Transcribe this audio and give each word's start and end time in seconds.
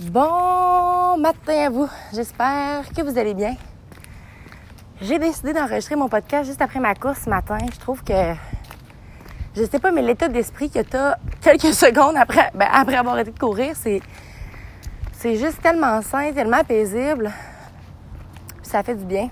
Bon 0.00 1.16
matin 1.18 1.66
à 1.66 1.70
vous. 1.70 1.88
J'espère 2.14 2.88
que 2.96 3.02
vous 3.02 3.18
allez 3.18 3.34
bien. 3.34 3.56
J'ai 5.00 5.18
décidé 5.18 5.52
d'enregistrer 5.52 5.96
mon 5.96 6.08
podcast 6.08 6.46
juste 6.46 6.62
après 6.62 6.78
ma 6.78 6.94
course 6.94 7.22
ce 7.24 7.30
matin. 7.30 7.58
Je 7.72 7.80
trouve 7.80 8.04
que, 8.04 8.34
je 9.56 9.64
sais 9.64 9.80
pas, 9.80 9.90
mais 9.90 10.02
l'état 10.02 10.28
d'esprit 10.28 10.70
que 10.70 10.78
tu 10.78 10.96
as 10.96 11.18
quelques 11.40 11.74
secondes 11.74 12.16
après, 12.16 12.48
ben, 12.54 12.68
après 12.72 12.94
avoir 12.94 13.14
arrêté 13.16 13.32
de 13.32 13.38
courir, 13.40 13.74
c'est, 13.74 14.00
c'est 15.14 15.34
juste 15.34 15.60
tellement 15.62 16.00
sain, 16.00 16.32
tellement 16.32 16.62
paisible. 16.62 17.32
ça 18.62 18.84
fait 18.84 18.94
du 18.94 19.04
bien. 19.04 19.30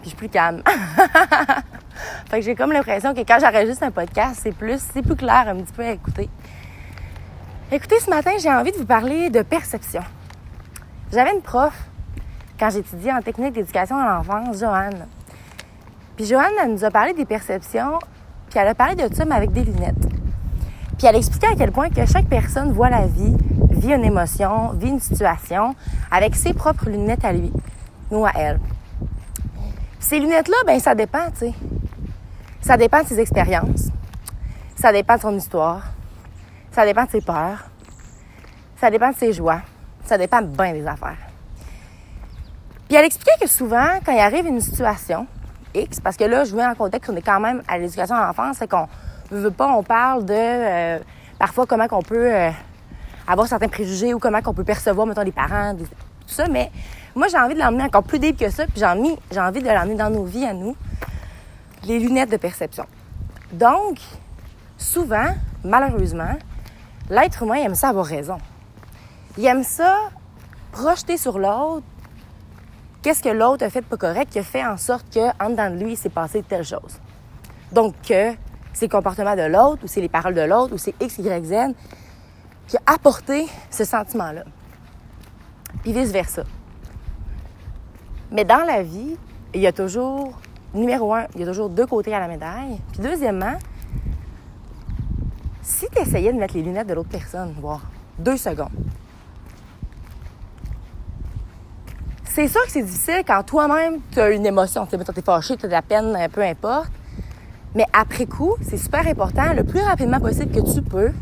Puis 0.00 0.04
je 0.04 0.08
suis 0.10 0.16
plus 0.16 0.28
calme. 0.28 0.62
fait 2.30 2.38
que 2.38 2.44
j'ai 2.44 2.54
comme 2.54 2.70
l'impression 2.70 3.12
que 3.14 3.20
quand 3.22 3.38
j'enregistre 3.40 3.82
un 3.82 3.90
podcast, 3.90 4.38
c'est 4.44 4.54
plus, 4.54 4.80
c'est 4.92 5.02
plus 5.02 5.16
clair 5.16 5.48
un 5.48 5.56
petit 5.56 5.72
peu 5.72 5.82
à 5.82 5.90
écouter. 5.90 6.30
Écoutez, 7.72 7.98
ce 7.98 8.10
matin, 8.10 8.32
j'ai 8.38 8.50
envie 8.50 8.72
de 8.72 8.76
vous 8.76 8.84
parler 8.84 9.30
de 9.30 9.40
perception. 9.40 10.02
J'avais 11.10 11.32
une 11.32 11.40
prof 11.40 11.72
quand 12.60 12.68
j'étudiais 12.68 13.10
en 13.10 13.22
technique 13.22 13.54
d'éducation 13.54 13.96
à 13.96 14.04
l'enfance, 14.04 14.58
Joanne. 14.58 15.06
Puis 16.14 16.26
Joanne, 16.26 16.52
elle 16.62 16.72
nous 16.72 16.84
a 16.84 16.90
parlé 16.90 17.14
des 17.14 17.24
perceptions, 17.24 17.98
puis 18.50 18.58
elle 18.58 18.68
a 18.68 18.74
parlé 18.74 18.94
de 18.96 19.12
ça, 19.12 19.24
avec 19.30 19.50
des 19.52 19.64
lunettes. 19.64 20.06
Puis 20.98 21.06
elle 21.06 21.16
expliquait 21.16 21.46
à 21.46 21.56
quel 21.56 21.72
point 21.72 21.88
que 21.88 22.04
chaque 22.04 22.26
personne 22.26 22.70
voit 22.70 22.90
la 22.90 23.06
vie, 23.06 23.34
vit 23.70 23.94
une 23.94 24.04
émotion, 24.04 24.68
vit 24.74 24.90
une 24.90 25.00
situation 25.00 25.74
avec 26.10 26.36
ses 26.36 26.52
propres 26.52 26.90
lunettes 26.90 27.24
à 27.24 27.32
lui, 27.32 27.50
ou 28.10 28.26
à 28.26 28.32
elle. 28.36 28.60
Ces 30.00 30.18
lunettes-là, 30.20 30.56
ben 30.66 30.78
ça 30.78 30.94
dépend, 30.94 31.30
tu 31.30 31.46
sais. 31.46 31.54
Ça 32.60 32.76
dépend 32.76 33.02
de 33.02 33.08
ses 33.08 33.20
expériences. 33.20 33.88
Ça 34.76 34.92
dépend 34.92 35.16
de 35.16 35.22
son 35.22 35.34
histoire. 35.34 35.94
Ça 36.74 36.84
dépend 36.84 37.04
de 37.04 37.10
ses 37.10 37.20
peurs. 37.20 37.64
Ça 38.80 38.90
dépend 38.90 39.10
de 39.10 39.14
ses 39.14 39.32
joies. 39.32 39.60
Ça 40.04 40.18
dépend 40.18 40.42
bien 40.42 40.72
des 40.72 40.84
affaires. 40.84 41.16
Puis 42.88 42.96
elle 42.96 43.04
expliquait 43.04 43.38
que 43.40 43.48
souvent, 43.48 44.00
quand 44.04 44.10
il 44.10 44.18
arrive 44.18 44.44
une 44.46 44.60
situation 44.60 45.28
X, 45.72 46.00
parce 46.00 46.16
que 46.16 46.24
là, 46.24 46.42
je 46.42 46.54
mets 46.56 46.66
en 46.66 46.74
contexte 46.74 47.08
qu'on 47.08 47.16
est 47.16 47.22
quand 47.22 47.38
même 47.38 47.62
à 47.68 47.78
l'éducation 47.78 48.16
à 48.16 48.26
l'enfance, 48.26 48.56
c'est 48.58 48.68
qu'on 48.68 48.88
ne 49.30 49.38
veut 49.38 49.52
pas, 49.52 49.68
on 49.68 49.84
parle 49.84 50.24
de 50.24 50.34
euh, 50.34 50.98
parfois 51.38 51.64
comment 51.64 51.86
qu'on 51.86 52.02
peut 52.02 52.34
euh, 52.34 52.50
avoir 53.28 53.46
certains 53.46 53.68
préjugés 53.68 54.12
ou 54.12 54.18
comment 54.18 54.42
qu'on 54.42 54.52
peut 54.52 54.64
percevoir, 54.64 55.06
mettons, 55.06 55.22
les 55.22 55.30
parents, 55.32 55.76
tout 55.76 55.86
ça. 56.26 56.48
Mais 56.48 56.72
moi, 57.14 57.28
j'ai 57.28 57.38
envie 57.38 57.54
de 57.54 57.60
l'emmener 57.60 57.84
encore 57.84 58.02
plus 58.02 58.18
deep 58.18 58.36
que 58.36 58.50
ça, 58.50 58.66
puis 58.66 58.80
j'ai 58.80 59.16
j'ai 59.30 59.40
envie 59.40 59.62
de 59.62 59.68
l'emmener 59.68 59.94
dans 59.94 60.10
nos 60.10 60.24
vies 60.24 60.44
à 60.44 60.52
nous, 60.52 60.76
les 61.84 62.00
lunettes 62.00 62.32
de 62.32 62.36
perception. 62.36 62.86
Donc, 63.52 64.00
souvent, 64.76 65.28
malheureusement, 65.62 66.36
l'être 67.10 67.42
humain 67.42 67.56
aime 67.56 67.74
ça 67.74 67.88
avoir 67.88 68.06
raison. 68.06 68.38
Il 69.36 69.44
aime 69.46 69.64
ça 69.64 70.10
projeter 70.72 71.16
sur 71.16 71.38
l'autre 71.38 71.84
qu'est-ce 73.02 73.22
que 73.22 73.28
l'autre 73.28 73.64
a 73.64 73.70
fait 73.70 73.82
de 73.82 73.86
pas 73.86 73.98
correct 73.98 74.32
qui 74.32 74.38
a 74.38 74.42
fait 74.42 74.64
en 74.64 74.78
sorte 74.78 75.12
que 75.12 75.28
en 75.44 75.50
dedans 75.50 75.70
de 75.70 75.76
lui, 75.76 75.92
il 75.92 75.96
s'est 75.96 76.08
passé 76.08 76.42
telle 76.42 76.64
chose. 76.64 76.98
Donc 77.70 77.94
que 78.08 78.32
c'est 78.72 78.86
le 78.86 78.90
comportement 78.90 79.36
de 79.36 79.42
l'autre 79.42 79.84
ou 79.84 79.86
c'est 79.86 80.00
les 80.00 80.08
paroles 80.08 80.34
de 80.34 80.40
l'autre 80.40 80.74
ou 80.74 80.78
c'est 80.78 80.94
X, 81.00 81.18
Y, 81.18 81.44
Z 81.44 81.74
qui 82.66 82.76
a 82.78 82.80
apporté 82.86 83.46
ce 83.70 83.84
sentiment-là. 83.84 84.44
Puis 85.82 85.92
vice-versa. 85.92 86.44
Mais 88.30 88.44
dans 88.44 88.64
la 88.64 88.82
vie, 88.82 89.16
il 89.52 89.60
y 89.60 89.66
a 89.66 89.72
toujours, 89.72 90.40
numéro 90.72 91.14
un, 91.14 91.26
il 91.34 91.40
y 91.40 91.44
a 91.44 91.46
toujours 91.46 91.68
deux 91.68 91.86
côtés 91.86 92.14
à 92.14 92.20
la 92.20 92.26
médaille. 92.26 92.80
Puis 92.92 93.02
deuxièmement, 93.02 93.56
si 95.64 95.86
tu 95.90 95.98
essayais 95.98 96.32
de 96.32 96.38
mettre 96.38 96.54
les 96.54 96.62
lunettes 96.62 96.86
de 96.86 96.94
l'autre 96.94 97.08
personne, 97.08 97.54
voir 97.60 97.80
deux 98.18 98.36
secondes, 98.36 98.68
c'est 102.26 102.48
sûr 102.48 102.62
que 102.64 102.70
c'est 102.70 102.82
difficile 102.82 103.22
quand 103.26 103.42
toi-même, 103.44 104.00
tu 104.12 104.20
as 104.20 104.30
une 104.30 104.44
émotion. 104.44 104.86
Tu 104.86 104.96
es 104.96 105.22
fâché, 105.22 105.56
tu 105.56 105.64
as 105.64 105.68
de 105.68 105.72
la 105.72 105.82
peine, 105.82 106.16
peu 106.32 106.42
importe. 106.42 106.90
Mais 107.74 107.86
après 107.92 108.26
coup, 108.26 108.54
c'est 108.60 108.76
super 108.76 109.06
important, 109.06 109.52
le 109.54 109.64
plus 109.64 109.80
rapidement 109.80 110.20
possible 110.20 110.52
que 110.52 110.72
tu 110.72 110.82
peux, 110.82 111.12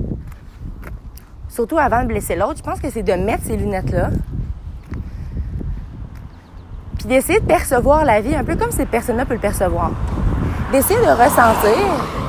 surtout 1.49 1.79
avant 1.79 2.03
de 2.03 2.09
blesser 2.09 2.35
l'autre, 2.35 2.57
je 2.59 2.63
pense 2.63 2.81
que 2.81 2.91
c'est 2.91 3.03
de 3.03 3.13
mettre 3.13 3.45
ces 3.45 3.57
lunettes-là. 3.57 4.11
Puis 6.99 7.07
d'essayer 7.07 7.41
de 7.41 7.47
percevoir 7.47 8.05
la 8.05 8.21
vie 8.21 8.35
un 8.35 8.45
peu 8.45 8.57
comme 8.57 8.71
ces 8.71 8.87
personnes-là 8.87 9.25
peuvent 9.25 9.37
le 9.37 9.41
percevoir. 9.41 9.93
D'essayer 10.73 11.01
de 11.01 11.11
ressentir 11.11 12.22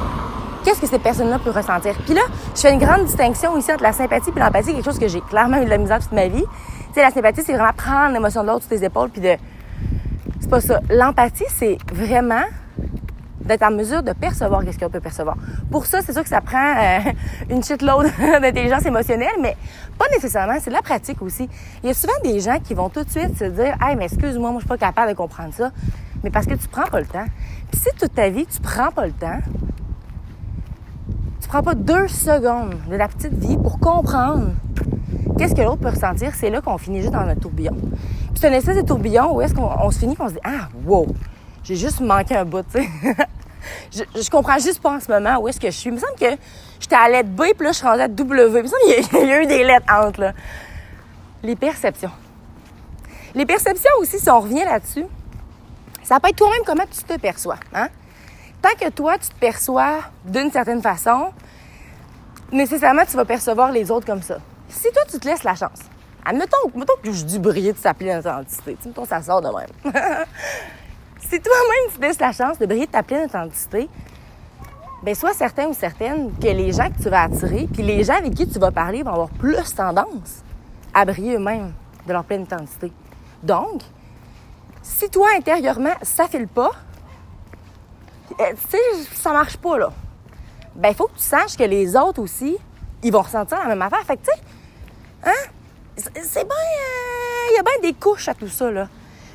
qu'est-ce 0.64 0.82
que 0.82 0.88
ces 0.88 1.00
personnes-là 1.00 1.40
peuvent 1.40 1.56
ressentir? 1.56 1.94
Puis 2.06 2.14
là, 2.14 2.22
je 2.56 2.62
fais 2.62 2.74
une 2.74 2.80
grande 2.80 3.06
distinction 3.06 3.58
ici 3.58 3.72
entre 3.72 3.84
la 3.84 3.94
sympathie 3.94 4.32
et 4.36 4.40
l'empathie, 4.40 4.74
quelque 4.74 4.86
chose 4.86 5.00
que 5.00 5.08
j'ai 5.08 5.22
clairement 5.22 5.62
eu 5.62 5.66
de 5.66 5.70
la 5.70 5.78
misère 5.78 6.00
toute 6.00 6.12
ma 6.12 6.28
vie. 6.28 6.44
Tu 6.88 6.94
sais, 6.94 7.02
la 7.02 7.12
sympathie, 7.12 7.42
c'est 7.44 7.54
vraiment 7.54 7.74
prendre 7.76 8.14
l'émotion 8.14 8.44
de 8.44 8.48
l'autre 8.48 8.66
sur 8.66 8.70
tes 8.70 8.86
épaules, 8.86 9.10
puis 9.10 9.22
de... 9.22 9.36
C'est 10.40 10.50
pas 10.50 10.62
ça. 10.62 10.80
L'empathie, 10.90 11.46
c'est 11.50 11.78
vraiment 11.92 12.44
d'être 13.44 13.64
en 13.64 13.72
mesure 13.72 14.04
de 14.04 14.14
percevoir 14.14 14.64
qu'est-ce 14.64 14.80
qu'on 14.80 14.90
peut 14.90 15.00
percevoir. 15.00 15.36
Pour 15.70 15.86
ça, 15.86 16.02
c'est 16.02 16.14
sûr 16.14 16.24
que 16.24 16.30
ça 16.30 16.42
prend 16.42 16.76
euh, 16.78 17.00
une 17.50 17.64
shitload 17.64 18.10
d'intelligence 18.42 18.86
émotionnelle, 18.86 19.36
mais 19.42 19.56
pas 19.98 20.06
nécessairement. 20.10 20.56
C'est 20.60 20.70
de 20.70 20.76
la 20.76 20.82
pratique 20.82 21.22
aussi. 21.22 21.50
Il 21.84 21.88
y 21.88 21.90
a 21.90 21.94
souvent 21.94 22.14
des 22.24 22.40
gens 22.40 22.60
qui 22.60 22.74
vont 22.74 22.90
tout 22.90 23.04
de 23.04 23.10
suite 23.10 23.38
se 23.38 23.46
dire, 23.46 23.76
hey, 23.82 23.96
mais 23.96 24.06
excuse-moi, 24.06 24.52
moi, 24.52 24.60
je 24.60 24.66
suis 24.66 24.70
pas 24.70 24.78
capable 24.78 25.12
de 25.12 25.18
comprendre 25.18 25.54
ça. 25.54 25.72
Mais 26.24 26.30
parce 26.30 26.46
que 26.46 26.54
tu 26.54 26.68
prends 26.68 26.86
pas 26.86 27.02
le 27.02 27.06
temps. 27.06 27.26
Puis 27.72 27.82
si 27.82 27.90
toute 28.00 28.14
ta 28.16 28.30
vie, 28.30 28.46
tu 28.46 28.62
prends 28.62 28.92
pas 28.92 29.06
le 29.06 29.12
temps, 29.12 29.40
tu 31.54 31.62
prends 31.62 31.72
pas 31.72 31.76
deux 31.76 32.08
secondes 32.08 32.74
de 32.90 32.96
la 32.96 33.08
petite 33.08 33.36
vie 33.36 33.58
pour 33.58 33.78
comprendre 33.78 34.54
qu'est-ce 35.38 35.54
que 35.54 35.62
l'autre 35.62 35.82
peut 35.82 35.90
ressentir, 35.90 36.34
c'est 36.34 36.50
là 36.50 36.62
qu'on 36.62 36.80
finit 36.80 37.02
juste 37.02 37.14
dans 37.14 37.26
notre 37.26 37.42
tourbillon. 37.42 37.76
Puis 37.76 38.40
c'est 38.42 38.48
un 38.48 38.54
espèce 38.54 38.78
de 38.78 38.82
tourbillon 38.82 39.36
où 39.36 39.40
est-ce 39.40 39.54
qu'on 39.54 39.92
se 39.92 40.00
finit 40.00 40.16
qu'on 40.16 40.30
se 40.30 40.34
dit 40.34 40.40
Ah, 40.44 40.70
wow, 40.84 41.06
j'ai 41.64 41.76
juste 41.76 42.00
manqué 42.00 42.36
un 42.36 42.46
bout, 42.46 42.64
tu 42.74 42.82
sais. 42.82 42.90
je, 43.92 44.20
je, 44.20 44.30
comprends 44.32 44.58
juste 44.58 44.82
pas 44.82 44.96
en 44.96 45.00
ce 45.00 45.12
moment 45.12 45.38
où 45.38 45.48
est-ce 45.48 45.60
que 45.60 45.68
je 45.68 45.78
suis. 45.78 45.92
Il 45.92 45.94
me 45.94 46.00
semble 46.00 46.16
que 46.20 46.42
j'étais 46.80 46.96
à 46.96 47.08
lettre 47.08 47.30
B, 47.30 47.44
puis 47.56 47.68
là, 47.68 47.72
je 47.72 47.78
suis 47.78 47.86
rendue 47.86 48.02
à 48.02 48.08
W. 48.08 48.58
Il 48.58 48.64
me 48.64 48.68
semble 48.68 48.82
qu'il 48.88 49.20
y, 49.22 49.28
y, 49.28 49.32
a 49.32 49.44
eu 49.44 49.46
des 49.46 49.64
lettres 49.64 49.86
entre, 49.94 50.22
là. 50.22 50.34
Les 51.44 51.56
perceptions. 51.56 52.10
Les 53.36 53.46
perceptions 53.46 53.92
aussi, 54.00 54.18
si 54.18 54.30
on 54.32 54.40
revient 54.40 54.64
là-dessus, 54.64 55.06
ça 56.02 56.20
peut 56.20 56.30
être 56.30 56.36
toi-même 56.36 56.64
comment 56.66 56.86
tu 56.90 57.04
te 57.04 57.20
perçois, 57.20 57.58
hein? 57.76 57.90
Tant 58.64 58.76
que 58.80 58.90
toi, 58.90 59.18
tu 59.18 59.28
te 59.28 59.36
perçois 59.36 60.00
d'une 60.26 60.50
certaine 60.50 60.82
façon, 60.82 61.32
nécessairement, 62.52 63.04
tu 63.06 63.18
vas 63.18 63.26
percevoir 63.26 63.72
les 63.72 63.92
autres 63.92 64.06
comme 64.06 64.22
ça. 64.22 64.38
Si 64.70 64.90
toi, 64.92 65.04
tu 65.10 65.20
te 65.20 65.28
laisses 65.28 65.44
la 65.44 65.54
chance, 65.54 65.80
admettons, 66.26 66.72
mettons 66.74 66.94
que 67.04 67.12
je 67.12 67.26
dis 67.26 67.40
briller 67.40 67.74
de 67.74 67.78
sa 67.78 67.94
pleine 67.94 68.20
authenticité, 68.20 68.78
mettons, 68.86 69.06
ça 69.06 69.22
sort 69.22 69.42
de 69.42 69.50
même. 69.50 69.94
si 71.20 71.42
toi-même, 71.42 71.92
tu 71.92 71.98
te 71.98 72.02
laisses 72.02 72.20
la 72.20 72.32
chance 72.32 72.58
de 72.58 72.66
briller 72.66 72.86
de 72.86 72.92
ta 72.92 73.04
pleine 73.04 73.26
authenticité, 73.26 73.90
bien, 75.04 75.14
sois 75.14 75.34
certain 75.34 75.68
ou 75.68 75.74
certaine 75.74 76.32
que 76.40 76.48
les 76.48 76.72
gens 76.72 76.90
que 76.90 77.04
tu 77.04 77.10
vas 77.10 77.24
attirer, 77.24 77.68
puis 77.72 77.84
les 77.84 78.06
gens 78.06 78.16
avec 78.16 78.34
qui 78.34 78.48
tu 78.48 78.60
vas 78.60 78.72
parler 78.72 79.04
vont 79.04 79.12
avoir 79.12 79.30
plus 79.30 79.76
tendance 79.76 80.42
à 80.94 81.04
briller 81.04 81.36
eux-mêmes 81.36 81.74
de 82.08 82.14
leur 82.14 82.24
pleine 82.24 82.44
authenticité. 82.44 82.94
Donc, 83.44 83.82
si 84.82 85.10
toi, 85.10 85.28
intérieurement, 85.36 85.94
ça 86.02 86.28
file 86.28 86.48
pas, 86.48 86.72
tu 88.38 88.68
sais, 88.70 89.16
ça 89.16 89.32
marche 89.32 89.58
pas, 89.58 89.78
là. 89.78 89.92
Ben, 90.76 90.90
il 90.90 90.96
faut 90.96 91.08
que 91.08 91.18
tu 91.18 91.24
saches 91.24 91.56
que 91.56 91.64
les 91.64 91.96
autres 91.96 92.22
aussi, 92.22 92.58
ils 93.04 93.12
vont 93.12 93.22
ressentir 93.22 93.60
la 93.60 93.66
même 93.66 93.82
affaire. 93.82 94.04
Fait 94.06 94.18
que, 94.18 94.26
tu 94.26 94.32
sais, 94.32 94.42
hein? 95.26 95.50
C'est 95.96 96.44
bien. 96.44 96.56
Il 97.52 97.56
y 97.56 97.60
a 97.60 97.64
bien 97.64 97.90
des 97.90 97.94
couches 97.94 98.28
à 98.28 98.34
tout 98.34 98.48
ça, 98.48 98.72
là. 98.72 98.88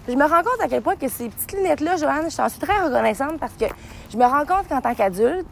je 0.09 0.15
me 0.15 0.25
rends 0.25 0.43
compte 0.43 0.61
à 0.61 0.69
quel 0.69 0.83
point 0.83 0.97
que 0.97 1.09
ces 1.09 1.29
petites 1.29 1.53
lunettes-là, 1.53 1.97
Joanne, 1.97 2.31
je 2.31 2.37
t'en 2.37 2.49
suis 2.49 2.59
très 2.59 2.81
reconnaissante 2.81 3.39
parce 3.39 3.53
que 3.53 3.67
je 4.11 4.17
me 4.17 4.25
rends 4.25 4.45
compte 4.45 4.67
qu'en 4.69 4.81
tant 4.81 4.95
qu'adulte, 4.95 5.47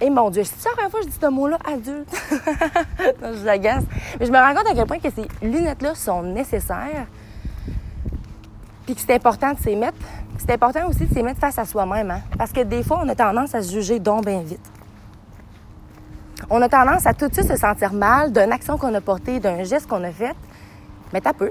et 0.00 0.10
mon 0.10 0.30
Dieu, 0.30 0.42
c'est 0.42 0.64
la 0.64 0.72
première 0.72 0.90
fois 0.90 1.00
que 1.00 1.06
je 1.06 1.10
dis 1.12 1.18
ce 1.20 1.26
mot-là, 1.26 1.58
adulte? 1.64 2.08
je 3.22 3.48
agace. 3.48 3.84
Mais 4.18 4.26
je 4.26 4.32
me 4.32 4.38
rends 4.38 4.54
compte 4.54 4.66
à 4.70 4.74
quel 4.74 4.86
point 4.86 4.98
que 4.98 5.10
ces 5.10 5.28
lunettes-là 5.46 5.94
sont 5.94 6.22
nécessaires. 6.22 7.06
Puis 8.86 8.96
que 8.96 9.00
c'est 9.00 9.14
important 9.14 9.52
de 9.52 9.58
s'y 9.60 9.76
mettre 9.76 9.96
c'est 10.38 10.52
important 10.52 10.88
aussi 10.88 11.06
de 11.06 11.14
s'y 11.14 11.22
mettre 11.22 11.40
face 11.40 11.58
à 11.58 11.64
soi-même, 11.64 12.10
hein? 12.10 12.20
parce 12.36 12.52
que 12.52 12.60
des 12.60 12.82
fois, 12.82 13.00
on 13.02 13.08
a 13.08 13.14
tendance 13.14 13.54
à 13.54 13.62
se 13.62 13.72
juger 13.72 13.98
donc 13.98 14.26
bien 14.26 14.40
vite. 14.40 14.60
On 16.50 16.60
a 16.60 16.68
tendance 16.68 17.06
à 17.06 17.14
tout 17.14 17.28
de 17.28 17.32
suite 17.32 17.48
se 17.48 17.56
sentir 17.56 17.92
mal 17.92 18.32
d'une 18.32 18.52
action 18.52 18.76
qu'on 18.76 18.92
a 18.94 19.00
portée, 19.00 19.40
d'un 19.40 19.64
geste 19.64 19.86
qu'on 19.86 20.04
a 20.04 20.10
fait. 20.10 20.34
Mais 21.12 21.20
t'as 21.20 21.32
peu. 21.32 21.50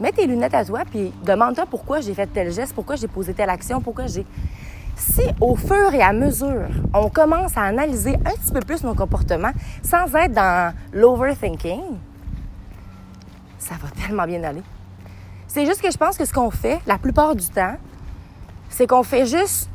Mets 0.00 0.12
tes 0.12 0.26
lunettes 0.26 0.54
à 0.54 0.64
toi, 0.64 0.80
puis 0.88 1.12
demande-toi 1.24 1.66
pourquoi 1.68 2.00
j'ai 2.00 2.14
fait 2.14 2.26
tel 2.26 2.50
geste, 2.50 2.74
pourquoi 2.74 2.96
j'ai 2.96 3.08
posé 3.08 3.34
telle 3.34 3.50
action, 3.50 3.80
pourquoi 3.80 4.06
j'ai... 4.06 4.24
Si 4.96 5.22
au 5.40 5.56
fur 5.56 5.92
et 5.94 6.02
à 6.02 6.12
mesure, 6.12 6.68
on 6.94 7.08
commence 7.08 7.56
à 7.56 7.62
analyser 7.62 8.14
un 8.14 8.32
petit 8.32 8.52
peu 8.52 8.60
plus 8.60 8.82
nos 8.84 8.94
comportements 8.94 9.52
sans 9.82 10.14
être 10.14 10.32
dans 10.32 10.74
l'overthinking, 10.92 11.80
ça 13.58 13.74
va 13.80 13.88
tellement 13.90 14.26
bien 14.26 14.42
aller. 14.44 14.62
C'est 15.52 15.66
juste 15.66 15.82
que 15.82 15.90
je 15.90 15.98
pense 15.98 16.16
que 16.16 16.24
ce 16.24 16.32
qu'on 16.32 16.52
fait 16.52 16.80
la 16.86 16.96
plupart 16.96 17.34
du 17.34 17.48
temps, 17.48 17.74
c'est 18.68 18.86
qu'on 18.86 19.02
fait 19.02 19.26
juste 19.26 19.68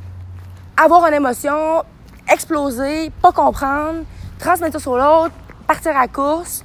avoir 0.81 1.05
une 1.05 1.15
émotion, 1.15 1.83
exploser, 2.31 3.11
pas 3.21 3.33
comprendre, 3.33 4.05
transmettre 4.39 4.71
ça 4.71 4.79
sur 4.79 4.95
l'autre, 4.95 5.33
partir 5.67 5.97
à 5.97 6.07
course, 6.07 6.63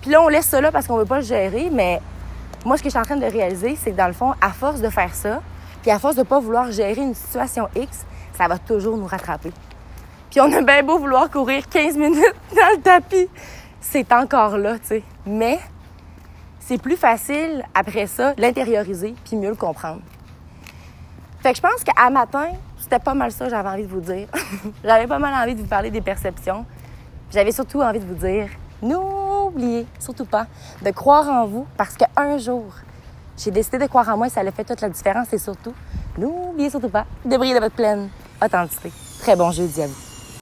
Puis 0.00 0.10
là, 0.10 0.22
on 0.22 0.28
laisse 0.28 0.46
ça 0.46 0.62
là 0.62 0.72
parce 0.72 0.86
qu'on 0.86 0.96
veut 0.96 1.04
pas 1.04 1.16
le 1.16 1.24
gérer, 1.24 1.68
mais 1.70 2.00
moi, 2.64 2.78
ce 2.78 2.82
que 2.82 2.88
je 2.88 2.92
suis 2.92 2.98
en 2.98 3.02
train 3.02 3.16
de 3.16 3.26
réaliser, 3.26 3.76
c'est 3.76 3.90
que 3.90 3.96
dans 3.96 4.06
le 4.06 4.14
fond, 4.14 4.32
à 4.40 4.48
force 4.48 4.80
de 4.80 4.88
faire 4.88 5.14
ça, 5.14 5.42
puis 5.82 5.90
à 5.90 5.98
force 5.98 6.16
de 6.16 6.22
pas 6.22 6.40
vouloir 6.40 6.72
gérer 6.72 7.02
une 7.02 7.14
situation 7.14 7.68
X, 7.76 8.06
ça 8.38 8.48
va 8.48 8.56
toujours 8.56 8.96
nous 8.96 9.06
rattraper. 9.06 9.52
Puis 10.30 10.40
on 10.40 10.50
a 10.50 10.62
bien 10.62 10.82
beau 10.82 10.98
vouloir 10.98 11.28
courir 11.30 11.68
15 11.68 11.98
minutes 11.98 12.36
dans 12.56 12.74
le 12.74 12.80
tapis, 12.80 13.28
c'est 13.82 14.10
encore 14.12 14.56
là, 14.56 14.78
tu 14.78 14.86
sais. 14.86 15.02
Mais 15.26 15.58
c'est 16.66 16.78
plus 16.78 16.96
facile 16.96 17.64
après 17.74 18.08
ça 18.08 18.34
l'intérioriser 18.38 19.14
puis 19.24 19.36
mieux 19.36 19.50
le 19.50 19.54
comprendre. 19.54 20.00
Fait 21.40 21.52
que 21.52 21.56
je 21.56 21.62
pense 21.62 21.84
qu'à 21.84 22.10
matin, 22.10 22.48
c'était 22.78 22.98
pas 22.98 23.14
mal 23.14 23.30
ça 23.30 23.48
j'avais 23.48 23.68
envie 23.68 23.84
de 23.84 23.88
vous 23.88 24.00
dire. 24.00 24.26
j'avais 24.84 25.06
pas 25.06 25.20
mal 25.20 25.32
envie 25.32 25.54
de 25.54 25.60
vous 25.60 25.68
parler 25.68 25.90
des 25.90 26.00
perceptions. 26.00 26.66
J'avais 27.30 27.52
surtout 27.52 27.82
envie 27.82 28.00
de 28.00 28.04
vous 28.04 28.14
dire, 28.14 28.48
n'oubliez 28.82 29.86
surtout 30.00 30.24
pas 30.24 30.46
de 30.82 30.90
croire 30.90 31.28
en 31.28 31.46
vous 31.46 31.66
parce 31.76 31.96
qu'un 31.96 32.36
jour, 32.38 32.64
j'ai 33.36 33.52
décidé 33.52 33.78
de 33.78 33.86
croire 33.86 34.08
en 34.08 34.16
moi 34.16 34.26
et 34.26 34.30
ça 34.30 34.40
a 34.40 34.50
fait 34.50 34.64
toute 34.64 34.80
la 34.80 34.88
différence 34.88 35.32
et 35.32 35.38
surtout, 35.38 35.74
n'oubliez 36.18 36.70
surtout 36.70 36.88
pas 36.88 37.06
de 37.24 37.36
briller 37.36 37.54
de 37.54 37.60
votre 37.60 37.76
pleine 37.76 38.08
authenticité. 38.44 38.90
Très 39.20 39.36
bon 39.36 39.52
jeudi 39.52 39.82
à 39.82 39.86
vous. 39.86 40.05